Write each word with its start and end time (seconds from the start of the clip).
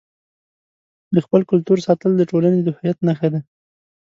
د 1.13 1.15
خپل 1.25 1.41
کلتور 1.51 1.77
ساتل 1.87 2.11
د 2.17 2.21
ټولنې 2.31 2.59
د 2.63 2.69
هویت 2.75 2.97
نښه 3.07 3.27
ده. 3.33 3.39